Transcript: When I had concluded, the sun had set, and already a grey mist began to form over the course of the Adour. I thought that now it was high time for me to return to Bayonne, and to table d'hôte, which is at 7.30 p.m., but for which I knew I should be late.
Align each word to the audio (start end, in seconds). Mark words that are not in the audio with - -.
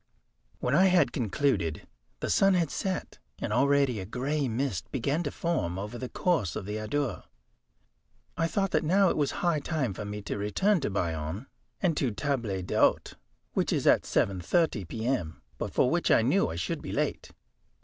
When 0.57 0.73
I 0.73 0.85
had 0.85 1.11
concluded, 1.11 1.87
the 2.21 2.29
sun 2.31 2.55
had 2.55 2.71
set, 2.71 3.19
and 3.37 3.53
already 3.53 3.99
a 3.99 4.05
grey 4.07 4.47
mist 4.47 4.91
began 4.91 5.21
to 5.21 5.29
form 5.31 5.77
over 5.77 5.99
the 5.99 6.09
course 6.09 6.55
of 6.55 6.65
the 6.65 6.77
Adour. 6.77 7.21
I 8.35 8.47
thought 8.47 8.71
that 8.71 8.83
now 8.83 9.09
it 9.09 9.15
was 9.15 9.29
high 9.45 9.59
time 9.59 9.93
for 9.93 10.03
me 10.03 10.23
to 10.23 10.39
return 10.39 10.79
to 10.79 10.89
Bayonne, 10.89 11.45
and 11.83 11.95
to 11.97 12.09
table 12.09 12.63
d'hôte, 12.63 13.13
which 13.53 13.71
is 13.71 13.85
at 13.85 14.01
7.30 14.01 14.87
p.m., 14.87 15.43
but 15.59 15.71
for 15.71 15.87
which 15.87 16.09
I 16.09 16.23
knew 16.23 16.49
I 16.49 16.55
should 16.55 16.81
be 16.81 16.91
late. 16.91 17.29